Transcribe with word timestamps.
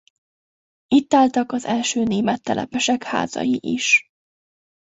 Itt 0.87 1.13
álltak 1.13 1.51
az 1.51 1.65
első 1.65 2.03
német 2.03 2.41
telepesek 2.43 3.03
házai 3.03 3.59
is. 3.61 4.05